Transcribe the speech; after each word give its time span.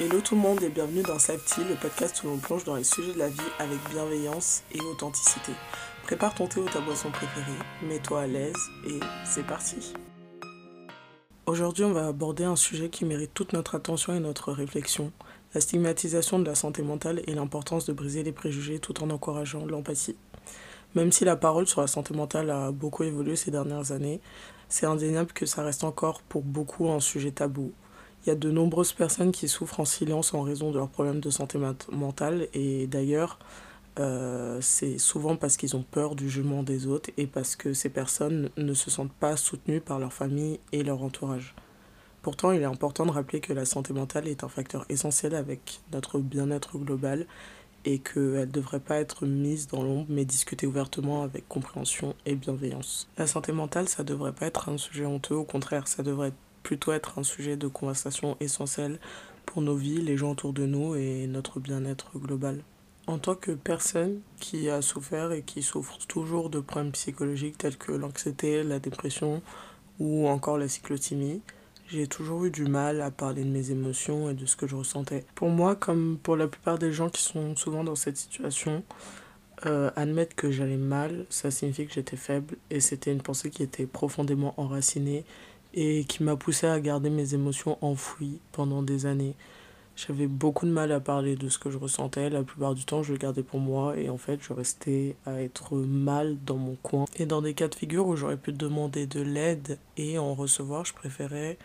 Hello 0.00 0.20
tout 0.20 0.34
le 0.34 0.40
monde 0.40 0.60
et 0.60 0.70
bienvenue 0.70 1.02
dans 1.02 1.20
Safety, 1.20 1.60
le 1.68 1.76
podcast 1.76 2.24
où 2.24 2.26
l'on 2.26 2.38
plonge 2.38 2.64
dans 2.64 2.74
les 2.74 2.82
sujets 2.82 3.12
de 3.12 3.18
la 3.20 3.28
vie 3.28 3.38
avec 3.60 3.78
bienveillance 3.90 4.64
et 4.72 4.80
authenticité. 4.80 5.52
Prépare 6.02 6.34
ton 6.34 6.48
thé 6.48 6.58
ou 6.58 6.68
ta 6.68 6.80
boisson 6.80 7.12
préférée, 7.12 7.52
mets-toi 7.80 8.22
à 8.22 8.26
l'aise 8.26 8.56
et 8.88 8.98
c'est 9.24 9.46
parti. 9.46 9.94
Aujourd'hui, 11.46 11.84
on 11.84 11.92
va 11.92 12.08
aborder 12.08 12.42
un 12.42 12.56
sujet 12.56 12.88
qui 12.88 13.04
mérite 13.04 13.34
toute 13.34 13.52
notre 13.52 13.76
attention 13.76 14.12
et 14.12 14.18
notre 14.18 14.50
réflexion, 14.50 15.12
la 15.54 15.60
stigmatisation 15.60 16.40
de 16.40 16.46
la 16.46 16.56
santé 16.56 16.82
mentale 16.82 17.22
et 17.28 17.34
l'importance 17.34 17.86
de 17.86 17.92
briser 17.92 18.24
les 18.24 18.32
préjugés 18.32 18.80
tout 18.80 19.00
en 19.00 19.10
encourageant 19.10 19.64
l'empathie. 19.64 20.16
Même 20.96 21.12
si 21.12 21.24
la 21.24 21.36
parole 21.36 21.68
sur 21.68 21.82
la 21.82 21.86
santé 21.86 22.14
mentale 22.14 22.50
a 22.50 22.72
beaucoup 22.72 23.04
évolué 23.04 23.36
ces 23.36 23.52
dernières 23.52 23.92
années, 23.92 24.20
c'est 24.68 24.86
indéniable 24.86 25.32
que 25.32 25.46
ça 25.46 25.62
reste 25.62 25.84
encore 25.84 26.20
pour 26.22 26.42
beaucoup 26.42 26.90
un 26.90 26.98
sujet 26.98 27.30
tabou. 27.30 27.72
Il 28.24 28.30
y 28.30 28.32
a 28.32 28.36
de 28.36 28.50
nombreuses 28.50 28.94
personnes 28.94 29.32
qui 29.32 29.48
souffrent 29.48 29.80
en 29.80 29.84
silence 29.84 30.32
en 30.32 30.40
raison 30.40 30.70
de 30.70 30.78
leurs 30.78 30.88
problèmes 30.88 31.20
de 31.20 31.28
santé 31.28 31.58
mentale 31.92 32.48
et 32.54 32.86
d'ailleurs, 32.86 33.38
euh, 33.98 34.58
c'est 34.62 34.96
souvent 34.96 35.36
parce 35.36 35.58
qu'ils 35.58 35.76
ont 35.76 35.82
peur 35.82 36.14
du 36.14 36.30
jugement 36.30 36.62
des 36.62 36.86
autres 36.86 37.10
et 37.18 37.26
parce 37.26 37.54
que 37.54 37.74
ces 37.74 37.90
personnes 37.90 38.48
ne 38.56 38.72
se 38.72 38.90
sentent 38.90 39.12
pas 39.12 39.36
soutenues 39.36 39.82
par 39.82 39.98
leur 39.98 40.14
famille 40.14 40.58
et 40.72 40.82
leur 40.82 41.02
entourage. 41.02 41.54
Pourtant, 42.22 42.52
il 42.52 42.62
est 42.62 42.64
important 42.64 43.04
de 43.04 43.10
rappeler 43.10 43.40
que 43.40 43.52
la 43.52 43.66
santé 43.66 43.92
mentale 43.92 44.26
est 44.26 44.42
un 44.42 44.48
facteur 44.48 44.86
essentiel 44.88 45.34
avec 45.34 45.80
notre 45.92 46.18
bien-être 46.18 46.78
global 46.78 47.26
et 47.84 47.98
qu'elle 47.98 48.32
ne 48.32 48.44
devrait 48.46 48.80
pas 48.80 48.96
être 48.96 49.26
mise 49.26 49.66
dans 49.66 49.82
l'ombre 49.82 50.06
mais 50.08 50.24
discutée 50.24 50.66
ouvertement 50.66 51.24
avec 51.24 51.46
compréhension 51.46 52.14
et 52.24 52.36
bienveillance. 52.36 53.06
La 53.18 53.26
santé 53.26 53.52
mentale, 53.52 53.86
ça 53.86 54.02
ne 54.02 54.08
devrait 54.08 54.32
pas 54.32 54.46
être 54.46 54.70
un 54.70 54.78
sujet 54.78 55.04
honteux, 55.04 55.34
au 55.34 55.44
contraire, 55.44 55.86
ça 55.86 56.02
devrait 56.02 56.32
plutôt 56.64 56.90
être 56.90 57.20
un 57.20 57.22
sujet 57.22 57.56
de 57.56 57.68
conversation 57.68 58.36
essentiel 58.40 58.98
pour 59.46 59.62
nos 59.62 59.76
vies, 59.76 60.00
les 60.00 60.16
gens 60.16 60.32
autour 60.32 60.52
de 60.52 60.66
nous 60.66 60.96
et 60.96 61.28
notre 61.28 61.60
bien-être 61.60 62.18
global. 62.18 62.64
En 63.06 63.18
tant 63.18 63.34
que 63.34 63.52
personne 63.52 64.20
qui 64.40 64.68
a 64.70 64.82
souffert 64.82 65.30
et 65.30 65.42
qui 65.42 65.62
souffre 65.62 65.98
toujours 66.08 66.50
de 66.50 66.58
problèmes 66.58 66.92
psychologiques 66.92 67.58
tels 67.58 67.76
que 67.76 67.92
l'anxiété, 67.92 68.64
la 68.64 68.80
dépression 68.80 69.42
ou 70.00 70.26
encore 70.26 70.58
la 70.58 70.68
cyclothymie, 70.68 71.42
j'ai 71.88 72.06
toujours 72.06 72.46
eu 72.46 72.50
du 72.50 72.64
mal 72.64 73.02
à 73.02 73.10
parler 73.10 73.44
de 73.44 73.50
mes 73.50 73.70
émotions 73.70 74.30
et 74.30 74.34
de 74.34 74.46
ce 74.46 74.56
que 74.56 74.66
je 74.66 74.74
ressentais. 74.74 75.26
Pour 75.34 75.50
moi, 75.50 75.76
comme 75.76 76.18
pour 76.22 76.34
la 76.34 76.48
plupart 76.48 76.78
des 76.78 76.92
gens 76.92 77.10
qui 77.10 77.22
sont 77.22 77.54
souvent 77.56 77.84
dans 77.84 77.94
cette 77.94 78.16
situation, 78.16 78.82
euh, 79.66 79.90
admettre 79.94 80.34
que 80.34 80.50
j'allais 80.50 80.78
mal, 80.78 81.26
ça 81.28 81.50
signifie 81.50 81.86
que 81.86 81.92
j'étais 81.92 82.16
faible 82.16 82.56
et 82.70 82.80
c'était 82.80 83.12
une 83.12 83.22
pensée 83.22 83.50
qui 83.50 83.62
était 83.62 83.86
profondément 83.86 84.54
enracinée 84.56 85.24
et 85.74 86.04
qui 86.04 86.22
m'a 86.22 86.36
poussé 86.36 86.66
à 86.66 86.80
garder 86.80 87.10
mes 87.10 87.34
émotions 87.34 87.76
enfouies 87.82 88.38
pendant 88.52 88.82
des 88.82 89.06
années. 89.06 89.34
J'avais 89.96 90.26
beaucoup 90.26 90.66
de 90.66 90.72
mal 90.72 90.90
à 90.90 90.98
parler 90.98 91.36
de 91.36 91.48
ce 91.48 91.58
que 91.58 91.70
je 91.70 91.78
ressentais. 91.78 92.28
La 92.28 92.42
plupart 92.42 92.74
du 92.74 92.84
temps, 92.84 93.02
je 93.02 93.12
le 93.12 93.18
gardais 93.18 93.44
pour 93.44 93.60
moi 93.60 93.96
et 93.96 94.08
en 94.08 94.18
fait, 94.18 94.40
je 94.42 94.52
restais 94.52 95.14
à 95.24 95.40
être 95.40 95.76
mal 95.76 96.36
dans 96.44 96.56
mon 96.56 96.76
coin. 96.76 97.04
Et 97.16 97.26
dans 97.26 97.42
des 97.42 97.54
cas 97.54 97.68
de 97.68 97.74
figure 97.74 98.06
où 98.06 98.16
j'aurais 98.16 98.36
pu 98.36 98.52
demander 98.52 99.06
de 99.06 99.20
l'aide 99.20 99.78
et 99.96 100.18
en 100.18 100.34
recevoir, 100.34 100.84
je 100.84 100.94
préférais 100.94 101.58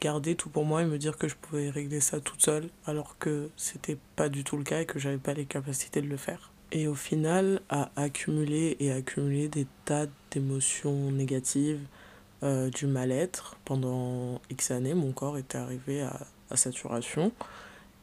garder 0.00 0.34
tout 0.34 0.48
pour 0.48 0.64
moi 0.64 0.82
et 0.82 0.86
me 0.86 0.98
dire 0.98 1.18
que 1.18 1.28
je 1.28 1.34
pouvais 1.34 1.70
régler 1.70 2.00
ça 2.00 2.20
toute 2.20 2.42
seule 2.42 2.68
alors 2.84 3.16
que 3.18 3.48
c'était 3.56 3.98
pas 4.16 4.28
du 4.28 4.44
tout 4.44 4.56
le 4.56 4.64
cas 4.64 4.80
et 4.80 4.86
que 4.86 4.98
j'avais 4.98 5.18
pas 5.18 5.34
les 5.34 5.46
capacités 5.46 6.00
de 6.00 6.08
le 6.08 6.16
faire. 6.16 6.50
Et 6.72 6.88
au 6.88 6.94
final, 6.94 7.60
à 7.68 7.90
accumuler 7.96 8.76
et 8.80 8.92
accumuler 8.92 9.48
des 9.48 9.66
tas 9.84 10.06
d'émotions 10.30 11.12
négatives, 11.12 11.80
euh, 12.42 12.70
du 12.70 12.86
mal-être 12.86 13.56
pendant 13.64 14.40
X 14.50 14.70
années, 14.70 14.94
mon 14.94 15.12
corps 15.12 15.38
était 15.38 15.58
arrivé 15.58 16.02
à, 16.02 16.26
saturation 16.56 17.32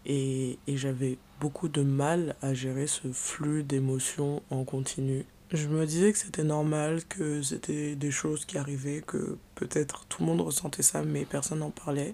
et, 0.06 0.60
et 0.68 0.76
j'avais 0.76 1.18
beaucoup 1.40 1.70
de 1.70 1.84
mal 1.84 2.36
à 2.42 2.54
gérer 2.54 2.86
ce 2.86 3.14
flux 3.14 3.64
d'émotions 3.64 4.42
en 4.50 4.66
continu. 4.66 5.26
Je 5.54 5.68
me 5.68 5.86
disais 5.86 6.12
que 6.14 6.18
c'était 6.18 6.44
normal, 6.44 7.04
que 7.06 7.42
c'était 7.42 7.96
des 7.96 8.12
choses 8.12 8.46
qui 8.46 8.58
arrivaient, 8.58 9.02
que 9.06 9.38
peut-être 9.56 10.06
tout 10.06 10.22
le 10.22 10.28
monde 10.28 10.42
ressentait 10.42 10.82
ça, 10.82 11.04
mais 11.04 11.26
personne 11.26 11.60
n'en 11.60 11.72
parlait, 11.72 12.14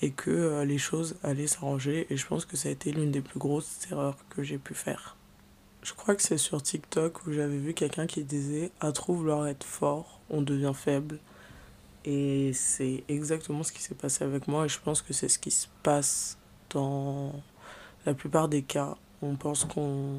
et 0.00 0.12
que 0.12 0.30
euh, 0.30 0.64
les 0.64 0.78
choses 0.78 1.16
allaient 1.22 1.46
s'arranger. 1.46 2.06
Et 2.08 2.16
je 2.16 2.26
pense 2.26 2.46
que 2.46 2.56
ça 2.56 2.70
a 2.70 2.72
été 2.72 2.92
l'une 2.92 3.10
des 3.10 3.20
plus 3.20 3.38
grosses 3.38 3.86
erreurs 3.90 4.16
que 4.30 4.42
j'ai 4.42 4.56
pu 4.56 4.72
faire. 4.74 5.16
Je 5.82 5.92
crois 5.92 6.14
que 6.14 6.22
c'est 6.22 6.38
sur 6.38 6.62
TikTok 6.62 7.26
où 7.26 7.32
j'avais 7.32 7.58
vu 7.58 7.74
quelqu'un 7.74 8.06
qui 8.06 8.24
disait 8.24 8.70
À 8.80 8.92
trop 8.92 9.14
vouloir 9.14 9.46
être 9.46 9.64
fort, 9.64 10.20
on 10.30 10.40
devient 10.40 10.72
faible. 10.74 11.18
Et 12.04 12.52
c'est 12.54 13.04
exactement 13.08 13.62
ce 13.62 13.72
qui 13.72 13.82
s'est 13.82 13.94
passé 13.94 14.24
avec 14.24 14.48
moi, 14.48 14.64
et 14.64 14.68
je 14.68 14.80
pense 14.80 15.02
que 15.02 15.12
c'est 15.12 15.28
ce 15.28 15.38
qui 15.38 15.50
se 15.50 15.66
passe 15.82 16.38
dans 16.70 17.32
la 18.06 18.14
plupart 18.14 18.48
des 18.48 18.62
cas. 18.62 18.96
On 19.22 19.36
pense 19.36 19.64
qu'on 19.64 20.18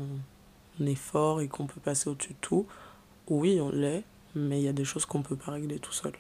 est 0.80 0.96
fort 0.96 1.42
et 1.42 1.48
qu'on 1.48 1.66
peut 1.66 1.80
passer 1.80 2.10
au-dessus 2.10 2.34
de 2.34 2.40
tout. 2.42 2.68
Oui, 3.28 3.60
on 3.60 3.72
l'est, 3.72 4.04
mais 4.36 4.60
il 4.60 4.64
y 4.64 4.68
a 4.68 4.74
des 4.74 4.86
choses 4.86 5.06
qu'on 5.06 5.20
ne 5.20 5.24
peut 5.24 5.36
pas 5.36 5.54
régler 5.54 5.80
tout 5.80 5.92
seul. 5.92 6.14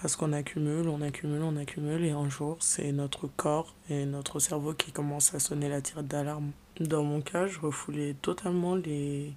Parce 0.00 0.16
qu'on 0.16 0.32
accumule, 0.32 0.88
on 0.88 1.00
accumule, 1.00 1.42
on 1.42 1.56
accumule, 1.56 2.04
et 2.04 2.10
un 2.10 2.28
jour, 2.28 2.56
c'est 2.60 2.92
notre 2.92 3.28
corps 3.28 3.74
et 3.88 4.04
notre 4.04 4.40
cerveau 4.40 4.74
qui 4.74 4.92
commencent 4.92 5.34
à 5.34 5.38
sonner 5.38 5.68
la 5.68 5.80
tirette 5.80 6.08
d'alarme. 6.08 6.50
Dans 6.80 7.04
mon 7.04 7.20
cas, 7.20 7.46
je 7.46 7.60
refoulais 7.60 8.14
totalement 8.20 8.74
les 8.74 9.32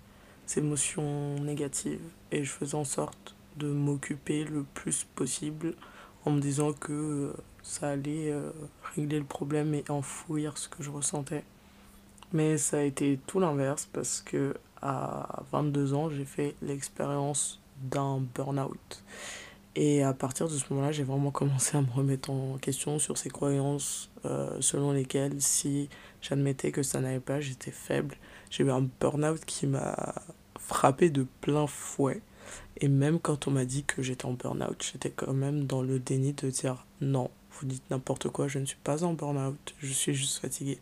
émotions 0.57 1.35
négatives 1.35 2.01
et 2.31 2.43
je 2.43 2.49
faisais 2.49 2.75
en 2.75 2.83
sorte 2.83 3.35
de 3.59 3.67
m'occuper 3.67 4.45
le 4.45 4.63
plus 4.73 5.05
possible 5.15 5.75
en 6.25 6.31
me 6.31 6.39
disant 6.39 6.73
que 6.73 6.91
euh, 6.91 7.33
ça 7.61 7.89
allait 7.89 8.31
euh, 8.31 8.51
régler 8.95 9.19
le 9.19 9.25
problème 9.25 9.73
et 9.73 9.83
enfouir 9.89 10.57
ce 10.57 10.67
que 10.67 10.81
je 10.81 10.89
ressentais. 10.89 11.43
Mais 12.33 12.57
ça 12.57 12.77
a 12.77 12.81
été 12.81 13.19
tout 13.27 13.39
l'inverse 13.39 13.87
parce 13.91 14.21
que 14.21 14.55
à 14.81 15.43
22 15.51 15.93
ans, 15.93 16.09
j'ai 16.09 16.25
fait 16.25 16.55
l'expérience 16.61 17.59
d'un 17.81 18.21
burn-out. 18.35 19.03
Et 19.75 20.03
à 20.03 20.13
partir 20.13 20.47
de 20.47 20.53
ce 20.53 20.65
moment-là, 20.71 20.91
j'ai 20.91 21.03
vraiment 21.03 21.31
commencé 21.31 21.77
à 21.77 21.81
me 21.81 21.91
remettre 21.91 22.29
en 22.29 22.57
question 22.57 22.99
sur 22.99 23.17
ces 23.17 23.29
croyances 23.29 24.09
euh, 24.25 24.57
selon 24.61 24.91
lesquelles 24.91 25.41
si 25.41 25.89
j'admettais 26.21 26.71
que 26.71 26.83
ça 26.83 26.99
n'allait 26.99 27.19
pas, 27.19 27.39
j'étais 27.39 27.71
faible. 27.71 28.15
J'ai 28.49 28.63
eu 28.63 28.71
un 28.71 28.87
burn-out 28.99 29.43
qui 29.45 29.67
m'a 29.67 30.15
frappé 30.59 31.09
de 31.09 31.25
plein 31.41 31.67
fouet. 31.67 32.21
Et 32.77 32.87
même 32.87 33.19
quand 33.19 33.47
on 33.47 33.51
m'a 33.51 33.65
dit 33.65 33.83
que 33.83 34.01
j'étais 34.01 34.25
en 34.25 34.33
burn-out, 34.33 34.91
j'étais 34.91 35.11
quand 35.11 35.33
même 35.33 35.65
dans 35.65 35.81
le 35.81 35.99
déni 35.99 36.33
de 36.33 36.49
dire 36.49 36.85
non, 37.01 37.29
vous 37.51 37.65
dites 37.65 37.83
n'importe 37.89 38.29
quoi, 38.29 38.47
je 38.47 38.59
ne 38.59 38.65
suis 38.65 38.77
pas 38.83 39.03
en 39.03 39.13
burn-out, 39.13 39.75
je 39.79 39.91
suis 39.91 40.13
juste 40.13 40.39
fatiguée. 40.39 40.79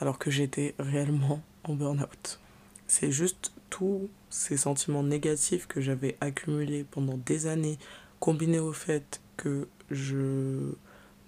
Alors 0.00 0.18
que 0.18 0.30
j'étais 0.30 0.74
réellement 0.78 1.42
en 1.64 1.74
burn-out. 1.74 2.40
C'est 2.86 3.12
juste 3.12 3.52
tous 3.70 4.08
ces 4.30 4.56
sentiments 4.56 5.02
négatifs 5.02 5.66
que 5.66 5.80
j'avais 5.80 6.16
accumulés 6.20 6.84
pendant 6.84 7.18
des 7.18 7.46
années, 7.46 7.78
combinés 8.20 8.60
au 8.60 8.72
fait 8.72 9.20
que 9.36 9.68
je 9.90 10.72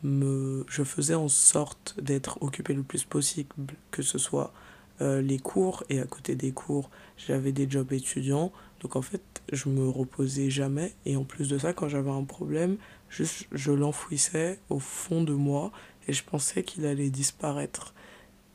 me 0.02 0.64
je 0.68 0.82
faisais 0.82 1.14
en 1.14 1.28
sorte 1.28 1.94
d'être 2.00 2.42
occupé 2.42 2.72
le 2.72 2.82
plus 2.82 3.04
possible, 3.04 3.54
que 3.90 4.02
ce 4.02 4.18
soit 4.18 4.52
euh, 5.00 5.20
les 5.20 5.38
cours 5.38 5.84
et 5.88 6.00
à 6.00 6.04
côté 6.04 6.34
des 6.34 6.52
cours, 6.52 6.90
j'avais 7.16 7.52
des 7.52 7.68
jobs 7.68 7.92
étudiants. 7.92 8.52
Donc 8.80 8.96
en 8.96 9.02
fait, 9.02 9.42
je 9.52 9.68
me 9.68 9.88
reposais 9.88 10.50
jamais 10.50 10.94
et 11.04 11.16
en 11.16 11.24
plus 11.24 11.48
de 11.48 11.58
ça, 11.58 11.72
quand 11.72 11.88
j'avais 11.88 12.10
un 12.10 12.24
problème, 12.24 12.76
juste 13.08 13.46
je 13.52 13.72
l'enfouissais 13.72 14.58
au 14.70 14.78
fond 14.78 15.22
de 15.22 15.34
moi 15.34 15.70
et 16.08 16.12
je 16.12 16.24
pensais 16.24 16.62
qu'il 16.62 16.86
allait 16.86 17.10
disparaître. 17.10 17.94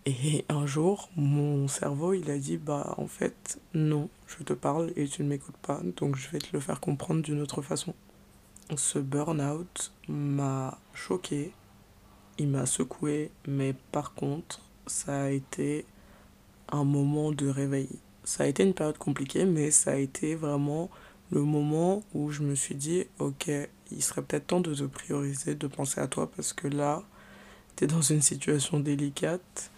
Et 0.07 0.45
un 0.49 0.67
jour, 0.67 1.09
mon 1.15 1.67
cerveau, 1.67 2.13
il 2.13 2.29
a 2.29 2.37
dit 2.37 2.57
bah 2.57 2.93
en 2.97 3.07
fait, 3.07 3.59
non, 3.73 4.09
je 4.27 4.43
te 4.43 4.53
parle 4.53 4.91
et 4.95 5.07
tu 5.07 5.23
ne 5.23 5.29
m'écoutes 5.29 5.57
pas, 5.57 5.81
donc 5.97 6.15
je 6.15 6.29
vais 6.29 6.39
te 6.39 6.49
le 6.53 6.59
faire 6.59 6.79
comprendre 6.79 7.21
d'une 7.21 7.41
autre 7.41 7.61
façon. 7.61 7.93
Ce 8.75 8.97
burn-out 8.99 9.91
m'a 10.07 10.79
choqué, 10.93 11.53
il 12.37 12.47
m'a 12.47 12.65
secoué, 12.65 13.31
mais 13.47 13.73
par 13.91 14.13
contre, 14.13 14.61
ça 14.87 15.23
a 15.23 15.29
été 15.29 15.85
un 16.71 16.83
moment 16.83 17.31
de 17.31 17.47
réveil. 17.47 17.89
Ça 18.25 18.43
a 18.43 18.47
été 18.47 18.63
une 18.63 18.73
période 18.73 18.97
compliquée, 18.97 19.45
mais 19.45 19.71
ça 19.71 19.91
a 19.91 19.95
été 19.95 20.35
vraiment 20.35 20.89
le 21.31 21.41
moment 21.41 22.03
où 22.13 22.31
je 22.31 22.41
me 22.41 22.55
suis 22.55 22.75
dit, 22.75 23.05
ok, 23.19 23.49
il 23.91 24.03
serait 24.03 24.21
peut-être 24.21 24.47
temps 24.47 24.59
de 24.59 24.73
te 24.73 24.83
prioriser, 24.83 25.55
de 25.55 25.67
penser 25.67 26.01
à 26.01 26.07
toi, 26.07 26.29
parce 26.35 26.51
que 26.51 26.67
là, 26.67 27.03
tu 27.75 27.83
es 27.83 27.87
dans 27.87 28.01
une 28.01 28.21
situation 28.21 28.79
délicate 28.79 29.71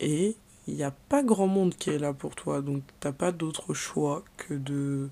et 0.00 0.36
il 0.66 0.74
n'y 0.74 0.84
a 0.84 0.90
pas 0.90 1.22
grand 1.22 1.46
monde 1.46 1.74
qui 1.74 1.90
est 1.90 1.98
là 1.98 2.12
pour 2.12 2.34
toi. 2.34 2.60
Donc, 2.60 2.82
tu 3.00 3.08
n'as 3.08 3.12
pas 3.12 3.32
d'autre 3.32 3.74
choix 3.74 4.24
que 4.36 4.54
de, 4.54 5.08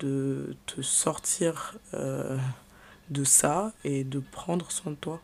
de 0.00 0.56
te 0.66 0.82
sortir 0.82 1.78
euh, 1.94 2.36
de 3.10 3.24
ça 3.24 3.72
et 3.84 4.04
de 4.04 4.20
prendre 4.20 4.70
soin 4.70 4.92
de 4.92 4.96
toi. 4.96 5.20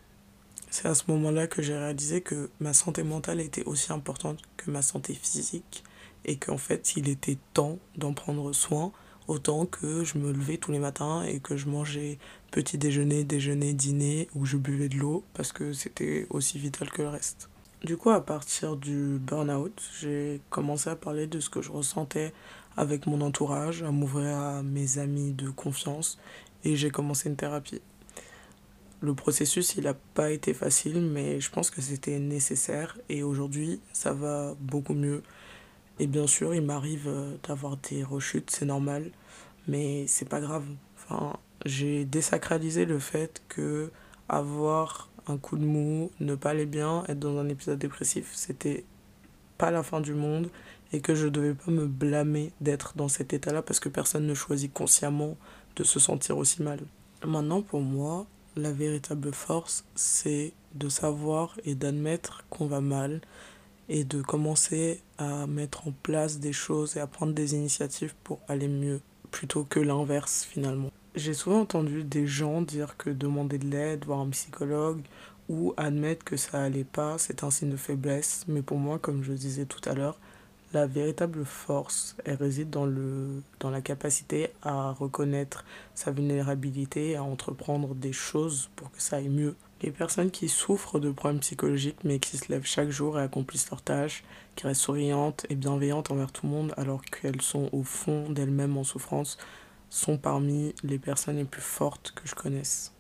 C'est 0.71 0.87
à 0.87 0.95
ce 0.95 1.05
moment-là 1.09 1.47
que 1.49 1.63
j'ai 1.63 1.77
réalisé 1.77 2.21
que 2.21 2.49
ma 2.61 2.73
santé 2.73 3.03
mentale 3.03 3.41
était 3.41 3.65
aussi 3.65 3.93
importante 3.93 4.39
que 4.57 4.71
ma 4.71 4.83
santé 4.83 5.15
physique 5.15 5.83
et 6.25 6.37
qu'en 6.37 6.59
fait 6.59 6.97
il 6.97 7.09
était 7.09 7.39
temps 7.55 7.79
d'en 7.97 8.13
prendre 8.13 8.53
soin 8.53 8.93
autant 9.31 9.65
que 9.65 10.03
je 10.03 10.19
me 10.19 10.33
levais 10.33 10.57
tous 10.57 10.73
les 10.73 10.79
matins 10.79 11.23
et 11.23 11.39
que 11.39 11.57
je 11.57 11.69
mangeais 11.69 12.19
petit 12.51 12.79
déjeuner, 12.79 13.23
déjeuner, 13.23 13.73
dîner 13.75 14.29
ou 14.35 14.45
je 14.45 14.57
buvais 14.57 14.89
de 14.89 14.97
l'eau 14.97 15.25
parce 15.35 15.53
que 15.53 15.73
c'était 15.73 16.27
aussi 16.31 16.59
vital 16.59 16.91
que 16.91 17.03
le 17.03 17.09
reste. 17.09 17.49
Du 17.85 17.97
coup, 17.97 18.11
à 18.11 18.21
partir 18.21 18.77
du 18.77 19.19
burn-out, 19.19 19.81
j'ai 20.01 20.41
commencé 20.51 20.91
à 20.91 20.97
parler 20.97 21.27
de 21.27 21.41
ce 21.41 21.49
que 21.49 21.63
je 21.63 21.71
ressentais 21.71 22.35
avec 22.77 23.07
mon 23.07 23.21
entourage, 23.21 23.83
à 23.83 23.91
m'ouvrir 23.91 24.37
à 24.37 24.63
mes 24.63 24.99
amis 24.99 25.33
de 25.33 25.49
confiance 25.49 26.19
et 26.65 26.77
j'ai 26.77 26.91
commencé 26.91 27.29
une 27.29 27.37
thérapie. 27.37 27.81
Le 29.01 29.15
processus, 29.15 29.77
il 29.77 29.85
n'a 29.85 29.95
pas 29.95 30.31
été 30.31 30.53
facile, 30.53 31.01
mais 31.01 31.41
je 31.41 31.51
pense 31.51 31.71
que 31.71 31.81
c'était 31.81 32.19
nécessaire 32.19 32.99
et 33.09 33.23
aujourd'hui, 33.23 33.81
ça 33.95 34.13
va 34.13 34.55
beaucoup 34.61 34.93
mieux. 34.93 35.23
Et 36.01 36.07
bien 36.07 36.27
sûr, 36.27 36.55
il 36.55 36.63
m'arrive 36.63 37.09
euh, 37.09 37.37
d'avoir 37.47 37.77
des 37.77 38.03
rechutes, 38.03 38.51
c'est 38.51 38.65
normal, 38.65 39.11
mais 39.69 40.07
c'est 40.07 40.27
pas 40.27 40.41
grave. 40.41 40.65
Enfin, 40.97 41.37
j'ai 41.67 42.07
désacralisé 42.07 42.87
le 42.87 42.99
fait 42.99 43.43
que 43.49 43.93
avoir 44.27 45.11
un 45.27 45.37
coup 45.37 45.59
de 45.59 45.65
mou, 45.67 46.11
ne 46.19 46.35
pas 46.37 46.51
aller 46.51 46.65
bien, 46.65 47.05
être 47.07 47.19
dans 47.19 47.37
un 47.37 47.51
épisode 47.51 47.79
dépressif, 47.79 48.31
c'était 48.33 48.87
pas 49.59 49.71
la 49.71 49.83
fin 49.83 50.01
du 50.01 50.15
monde 50.15 50.49
et 50.95 51.03
que 51.03 51.15
je 51.15 51.29
devais 51.29 51.53
pas 51.53 51.71
me 51.71 51.87
blâmer 51.87 52.51
d'être 52.63 52.95
dans 52.97 53.09
cet 53.09 53.35
état-là 53.35 53.61
parce 53.61 53.79
que 53.79 53.91
personne 53.91 54.27
ne 54.27 54.33
choisit 54.33 54.73
consciemment 54.73 55.37
de 55.77 55.85
se 55.85 56.01
sentir 56.01 56.39
aussi 56.39 56.63
mal. 56.63 56.81
Maintenant, 57.27 57.61
pour 57.61 57.83
moi, 57.83 58.27
la 58.57 58.73
véritable 58.73 59.35
force, 59.35 59.85
c'est 59.95 60.55
de 60.75 60.89
savoir 60.89 61.61
et 61.65 61.75
d'admettre 61.75 62.43
qu'on 62.49 62.67
va 62.67 62.81
mal 62.81 63.21
et 63.91 64.05
de 64.05 64.23
commencer 64.23 65.03
à 65.19 65.49
mettre 65.49 65.89
en 65.89 65.93
place 66.03 66.39
des 66.39 66.53
choses 66.53 66.97
et 66.97 67.01
à 67.01 67.09
prendre 67.09 67.33
des 67.33 67.55
initiatives 67.55 68.15
pour 68.23 68.39
aller 68.47 68.69
mieux 68.69 69.01
plutôt 69.33 69.65
que 69.65 69.81
l'inverse 69.81 70.47
finalement. 70.49 70.91
J'ai 71.17 71.35
souvent 71.35 71.63
entendu 71.63 72.05
des 72.05 72.27
gens 72.29 72.63
dire 72.63 72.97
que 72.97 73.11
demander 73.11 73.59
de 73.59 73.67
l'aide, 73.67 74.05
voir 74.05 74.21
un 74.21 74.31
psychologue 74.31 75.01
ou 75.49 75.75
admettre 75.77 76.25
que 76.25 76.37
ça 76.37 76.63
allait 76.63 76.85
pas, 76.85 77.19
c'est 77.19 77.43
un 77.43 77.51
signe 77.51 77.71
de 77.71 77.77
faiblesse. 77.77 78.45
Mais 78.47 78.63
pour 78.63 78.79
moi, 78.79 79.01
comme 79.01 79.25
je 79.25 79.33
disais 79.33 79.67
tout 79.67 79.81
à 79.91 79.95
l'heure, 79.95 80.17
la 80.73 80.87
véritable 80.87 81.45
force, 81.45 82.15
elle 82.25 82.37
réside 82.37 82.71
dans, 82.71 82.87
le, 82.87 83.43
dans 83.59 83.71
la 83.71 83.81
capacité 83.81 84.51
à 84.63 84.93
reconnaître 84.93 85.65
sa 85.97 86.13
vulnérabilité, 86.13 87.17
à 87.17 87.25
entreprendre 87.25 87.97
des 87.97 88.13
choses 88.13 88.71
pour 88.77 88.93
que 88.93 89.03
ça 89.03 89.17
aille 89.17 89.29
mieux. 89.29 89.57
Les 89.83 89.91
personnes 89.91 90.31
qui 90.31 90.49
souffrent 90.49 91.01
de 91.01 91.11
problèmes 91.11 91.41
psychologiques 91.41 92.05
mais 92.05 92.19
qui 92.19 92.37
se 92.37 92.53
lèvent 92.53 92.67
chaque 92.67 92.91
jour 92.91 93.19
et 93.19 93.23
accomplissent 93.23 93.71
leurs 93.71 93.83
tâches, 93.83 94.25
qui 94.55 94.67
restent 94.67 94.83
souriantes 94.83 95.47
et 95.49 95.55
bienveillantes 95.55 96.11
envers 96.11 96.33
tout 96.33 96.47
le 96.47 96.53
monde 96.53 96.75
alors 96.77 97.03
qu'elles 97.03 97.41
sont 97.41 97.71
au 97.73 97.83
fond 97.83 98.29
d'elles-mêmes 98.29 98.77
en 98.77 98.85
souffrance, 98.85 99.39
sont 99.89 100.19
parmi 100.19 100.75
les 100.83 100.99
personnes 100.99 101.37
les 101.37 101.45
plus 101.45 101.63
fortes 101.63 102.13
que 102.15 102.29
je 102.29 102.35
connaisse. 102.35 102.93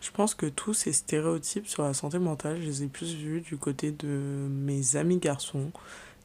Je 0.00 0.10
pense 0.10 0.34
que 0.34 0.46
tous 0.46 0.74
ces 0.74 0.92
stéréotypes 0.92 1.66
sur 1.66 1.84
la 1.84 1.94
santé 1.94 2.18
mentale, 2.18 2.60
je 2.60 2.66
les 2.66 2.82
ai 2.82 2.86
plus 2.88 3.14
vus 3.14 3.40
du 3.40 3.56
côté 3.56 3.92
de 3.92 4.08
mes 4.50 4.96
amis 4.96 5.18
garçons 5.18 5.70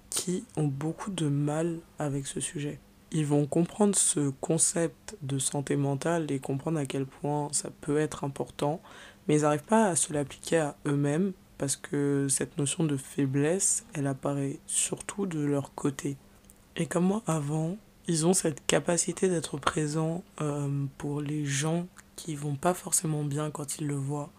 qui 0.09 0.45
ont 0.55 0.67
beaucoup 0.67 1.11
de 1.11 1.27
mal 1.27 1.79
avec 1.99 2.25
ce 2.25 2.39
sujet. 2.39 2.79
Ils 3.11 3.25
vont 3.25 3.45
comprendre 3.45 3.95
ce 3.95 4.31
concept 4.41 5.15
de 5.21 5.39
santé 5.39 5.75
mentale 5.75 6.31
et 6.31 6.39
comprendre 6.39 6.79
à 6.79 6.85
quel 6.85 7.05
point 7.05 7.49
ça 7.51 7.69
peut 7.81 7.97
être 7.97 8.23
important, 8.23 8.81
mais 9.27 9.37
ils 9.37 9.41
n'arrivent 9.41 9.63
pas 9.63 9.85
à 9.87 9.95
se 9.95 10.13
l'appliquer 10.13 10.57
à 10.57 10.75
eux-mêmes 10.85 11.33
parce 11.57 11.75
que 11.75 12.27
cette 12.29 12.57
notion 12.57 12.83
de 12.83 12.97
faiblesse, 12.97 13.85
elle 13.93 14.07
apparaît 14.07 14.59
surtout 14.67 15.25
de 15.25 15.39
leur 15.39 15.73
côté. 15.73 16.17
Et 16.75 16.85
comme 16.85 17.05
moi 17.05 17.23
avant, 17.25 17.77
ils 18.07 18.25
ont 18.25 18.33
cette 18.33 18.65
capacité 18.65 19.27
d'être 19.27 19.57
présents 19.57 20.23
euh, 20.41 20.85
pour 20.97 21.21
les 21.21 21.45
gens 21.45 21.87
qui 22.15 22.35
vont 22.35 22.55
pas 22.55 22.73
forcément 22.73 23.23
bien 23.23 23.51
quand 23.51 23.79
ils 23.79 23.87
le 23.87 23.95
voient, 23.95 24.31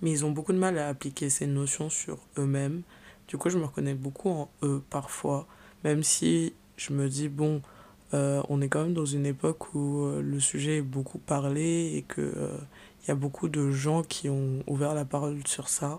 mais 0.00 0.10
ils 0.10 0.24
ont 0.24 0.32
beaucoup 0.32 0.52
de 0.52 0.58
mal 0.58 0.78
à 0.78 0.88
appliquer 0.88 1.30
ces 1.30 1.46
notions 1.46 1.90
sur 1.90 2.18
eux-mêmes. 2.38 2.82
Du 3.28 3.36
coup, 3.36 3.50
je 3.50 3.58
me 3.58 3.64
reconnais 3.64 3.94
beaucoup 3.94 4.30
en 4.30 4.50
eux 4.62 4.82
parfois, 4.90 5.46
même 5.84 6.02
si 6.02 6.54
je 6.76 6.92
me 6.92 7.08
dis, 7.08 7.28
bon, 7.28 7.62
euh, 8.14 8.42
on 8.48 8.60
est 8.60 8.68
quand 8.68 8.82
même 8.82 8.94
dans 8.94 9.06
une 9.06 9.26
époque 9.26 9.74
où 9.74 10.04
euh, 10.04 10.20
le 10.22 10.40
sujet 10.40 10.78
est 10.78 10.82
beaucoup 10.82 11.18
parlé 11.18 11.96
et 11.96 12.02
qu'il 12.02 12.32
il 13.04 13.08
y 13.08 13.10
a 13.10 13.16
beaucoup 13.16 13.48
de 13.48 13.70
gens 13.70 14.02
qui 14.02 14.28
ont 14.28 14.62
ouvert 14.66 14.94
la 14.94 15.04
parole 15.04 15.38
sur 15.46 15.68
ça. 15.68 15.98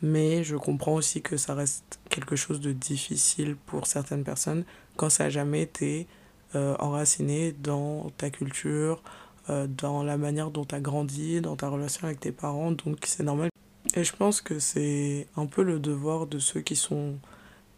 Mais 0.00 0.44
je 0.44 0.56
comprends 0.56 0.94
aussi 0.94 1.22
que 1.22 1.36
ça 1.36 1.54
reste 1.54 1.98
quelque 2.08 2.36
chose 2.36 2.60
de 2.60 2.72
difficile 2.72 3.56
pour 3.66 3.86
certaines 3.86 4.24
personnes 4.24 4.64
quand 4.96 5.10
ça 5.10 5.24
n'a 5.24 5.30
jamais 5.30 5.62
été 5.62 6.06
euh, 6.54 6.76
enraciné 6.78 7.52
dans 7.52 8.10
ta 8.16 8.30
culture, 8.30 9.02
euh, 9.50 9.66
dans 9.66 10.02
la 10.02 10.16
manière 10.16 10.50
dont 10.50 10.64
tu 10.64 10.74
as 10.74 10.80
grandi, 10.80 11.40
dans 11.40 11.56
ta 11.56 11.68
relation 11.68 12.06
avec 12.06 12.20
tes 12.20 12.32
parents, 12.32 12.72
donc 12.72 12.98
c'est 13.04 13.22
normal. 13.22 13.50
Et 13.94 14.04
je 14.04 14.14
pense 14.14 14.40
que 14.40 14.58
c'est 14.58 15.26
un 15.36 15.46
peu 15.46 15.62
le 15.62 15.78
devoir 15.78 16.26
de 16.26 16.38
ceux 16.38 16.60
qui 16.60 16.76
sont 16.76 17.18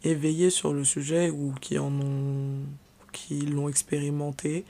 éveillés 0.03 0.49
sur 0.49 0.73
le 0.73 0.83
sujet 0.83 1.29
ou 1.29 1.53
qui 1.59 1.79
en 1.79 1.91
ont 1.91 2.63
qui 3.11 3.41
l'ont 3.41 3.69
expérimenté 3.69 4.65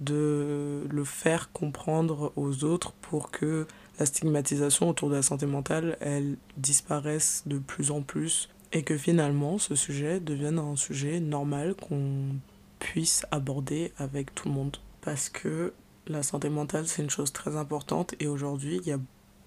de 0.00 0.86
le 0.90 1.04
faire 1.04 1.52
comprendre 1.52 2.32
aux 2.36 2.64
autres 2.64 2.92
pour 3.00 3.30
que 3.30 3.66
la 3.98 4.06
stigmatisation 4.06 4.88
autour 4.88 5.08
de 5.08 5.14
la 5.14 5.22
santé 5.22 5.46
mentale 5.46 5.96
elle 6.00 6.36
disparaisse 6.56 7.44
de 7.46 7.58
plus 7.58 7.92
en 7.92 8.02
plus 8.02 8.48
et 8.72 8.82
que 8.82 8.98
finalement 8.98 9.58
ce 9.58 9.76
sujet 9.76 10.18
devienne 10.18 10.58
un 10.58 10.74
sujet 10.74 11.20
normal 11.20 11.74
qu'on 11.74 12.34
puisse 12.80 13.24
aborder 13.30 13.92
avec 13.98 14.34
tout 14.34 14.48
le 14.48 14.54
monde. 14.54 14.76
Parce 15.00 15.28
que 15.28 15.72
la 16.06 16.22
santé 16.22 16.48
mentale, 16.50 16.86
c'est 16.86 17.02
une 17.02 17.10
chose 17.10 17.32
très 17.32 17.56
importante 17.56 18.14
et 18.20 18.26
aujourd'hui, 18.26 18.80
il 18.82 18.88
y 18.88 18.92
a 18.92 18.98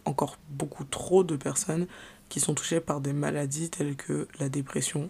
encore 0.06 0.38
beaucoup 0.50 0.86
trop 0.86 1.24
de 1.24 1.36
personnes 1.36 1.88
qui 2.30 2.40
sont 2.40 2.54
touchées 2.54 2.80
par 2.80 3.02
des 3.02 3.14
maladies 3.14 3.70
telles 3.70 3.96
que 3.96 4.28
la 4.40 4.50
dépression. 4.50 5.10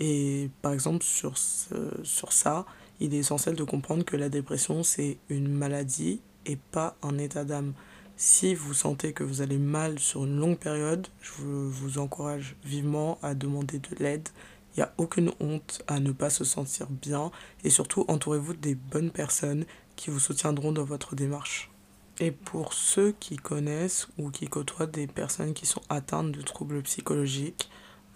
Et 0.00 0.50
par 0.62 0.72
exemple, 0.72 1.04
sur, 1.04 1.34
sur 1.36 2.32
ça, 2.32 2.66
il 3.00 3.14
est 3.14 3.18
essentiel 3.18 3.56
de 3.56 3.64
comprendre 3.64 4.04
que 4.04 4.16
la 4.16 4.28
dépression, 4.28 4.82
c'est 4.82 5.18
une 5.28 5.48
maladie 5.48 6.20
et 6.46 6.56
pas 6.56 6.96
un 7.02 7.18
état 7.18 7.44
d'âme. 7.44 7.72
Si 8.16 8.54
vous 8.54 8.74
sentez 8.74 9.12
que 9.12 9.22
vous 9.22 9.42
allez 9.42 9.58
mal 9.58 9.98
sur 9.98 10.24
une 10.24 10.38
longue 10.38 10.58
période, 10.58 11.06
je 11.20 11.42
vous 11.42 11.98
encourage 11.98 12.56
vivement 12.64 13.18
à 13.22 13.34
demander 13.34 13.78
de 13.78 13.94
l'aide 14.00 14.28
il 14.78 14.82
n'y 14.82 14.84
a 14.84 14.92
aucune 14.96 15.32
honte 15.40 15.82
à 15.88 15.98
ne 15.98 16.12
pas 16.12 16.30
se 16.30 16.44
sentir 16.44 16.86
bien 16.88 17.32
et 17.64 17.70
surtout 17.70 18.04
entourez-vous 18.06 18.54
des 18.54 18.76
bonnes 18.76 19.10
personnes 19.10 19.64
qui 19.96 20.10
vous 20.10 20.20
soutiendront 20.20 20.70
dans 20.70 20.84
votre 20.84 21.16
démarche. 21.16 21.68
Et 22.20 22.30
pour 22.30 22.72
ceux 22.72 23.10
qui 23.18 23.36
connaissent 23.36 24.06
ou 24.18 24.30
qui 24.30 24.46
côtoient 24.46 24.86
des 24.86 25.08
personnes 25.08 25.52
qui 25.52 25.66
sont 25.66 25.80
atteintes 25.88 26.30
de 26.30 26.42
troubles 26.42 26.80
psychologiques, 26.82 27.68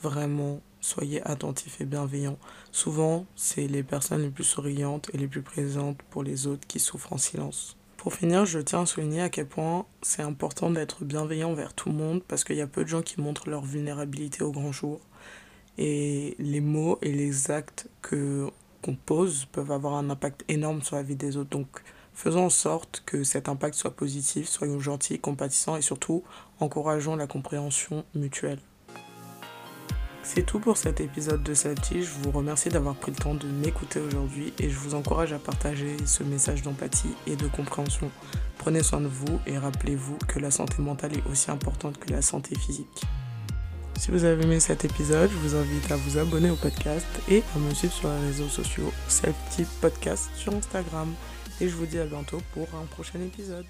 vraiment 0.03 0.61
soyez 0.83 1.23
attentifs 1.27 1.81
et 1.81 1.87
bienveillants. 1.87 2.39
Souvent, 2.73 3.25
c'est 3.35 3.67
les 3.67 3.83
personnes 3.83 4.21
les 4.21 4.31
plus 4.31 4.45
souriantes 4.45 5.09
et 5.15 5.17
les 5.17 5.29
plus 5.29 5.41
présentes 5.41 6.03
pour 6.11 6.23
les 6.23 6.47
autres 6.47 6.67
qui 6.67 6.79
souffrent 6.79 7.15
en 7.15 7.19
silence. 7.19 7.79
Pour 7.97 8.13
finir, 8.13 8.45
je 8.45 8.59
tiens 8.59 8.83
à 8.83 8.87
souligner 8.87 9.23
à 9.23 9.31
quel 9.31 9.47
point 9.47 9.87
c'est 10.03 10.23
important 10.23 10.71
d'être 10.71 11.05
bienveillant 11.05 11.53
envers 11.53 11.73
tout 11.73 11.89
le 11.89 11.95
monde 11.95 12.23
parce 12.27 12.43
qu'il 12.43 12.57
y 12.57 12.61
a 12.61 12.67
peu 12.67 12.83
de 12.83 12.89
gens 12.89 13.01
qui 13.01 13.21
montrent 13.21 13.49
leur 13.49 13.63
vulnérabilité 13.63 14.43
au 14.43 14.51
grand 14.51 14.73
jour 14.73 15.01
et 15.79 16.35
les 16.39 16.61
mots 16.61 16.99
et 17.01 17.13
les 17.13 17.51
actes 17.51 17.89
que 18.03 18.51
qu'on 18.83 18.97
pose 18.97 19.47
peuvent 19.53 19.71
avoir 19.71 19.95
un 19.95 20.11
impact 20.11 20.45
énorme 20.49 20.83
sur 20.83 20.97
la 20.97 21.05
vie 21.05 21.15
des 21.15 21.37
autres. 21.37 21.51
Donc 21.51 21.69
faisons 22.13 22.47
en 22.47 22.51
sorte 22.51 23.05
que 23.07 23.23
cet 23.23 23.49
impact 23.49 23.77
soit 23.77 23.95
positif, 23.95 24.49
soyons 24.49 24.81
gentils, 24.81 25.21
compatissants 25.21 25.77
et 25.77 25.83
surtout 25.83 26.25
encourageons 26.59 27.15
la 27.15 27.29
compréhension 27.29 28.05
mutuelle. 28.17 28.59
C'est 30.25 30.47
tout 30.47 30.61
pour 30.61 30.77
cet 30.77 31.01
épisode 31.01 31.43
de 31.43 31.53
Salty. 31.53 32.05
Je 32.05 32.11
vous 32.23 32.31
remercie 32.31 32.69
d'avoir 32.69 32.95
pris 32.95 33.11
le 33.11 33.17
temps 33.17 33.35
de 33.35 33.47
m'écouter 33.47 34.01
aujourd'hui 34.01 34.53
et 34.61 34.71
je 34.71 34.79
vous 34.79 34.95
encourage 34.95 35.33
à 35.33 35.39
partager 35.39 35.97
ce 36.07 36.23
message 36.23 36.63
d'empathie 36.63 37.15
et 37.27 37.35
de 37.37 37.47
compréhension. 37.49 38.11
Prenez 38.57 38.83
soin 38.83 39.01
de 39.01 39.09
vous 39.09 39.41
et 39.47 39.59
rappelez-vous 39.59 40.17
que 40.29 40.39
la 40.39 40.51
santé 40.51 40.81
mentale 40.81 41.17
est 41.17 41.31
aussi 41.31 41.51
importante 41.51 41.99
que 41.99 42.13
la 42.13 42.23
santé 42.23 42.57
physique. 42.57 43.03
Si 43.99 44.11
vous 44.11 44.25
avez 44.25 44.43
aimé 44.43 44.61
cet 44.61 44.85
épisode, 44.85 45.31
je 45.31 45.37
vous 45.37 45.57
invite 45.57 45.91
à 45.91 45.97
vous 45.97 46.17
abonner 46.19 46.51
au 46.51 46.57
podcast 46.57 47.07
et 47.29 47.43
à 47.55 47.59
me 47.59 47.75
suivre 47.75 47.93
sur 47.93 48.09
les 48.09 48.27
réseaux 48.29 48.49
sociaux, 48.49 48.93
Self 49.09 49.37
Podcast 49.81 50.31
sur 50.37 50.55
Instagram. 50.55 51.13
Et 51.61 51.69
je 51.69 51.75
vous 51.75 51.87
dis 51.87 51.99
à 51.99 52.07
bientôt 52.07 52.41
pour 52.55 52.69
un 52.81 52.87
prochain 52.87 53.21
épisode. 53.21 53.67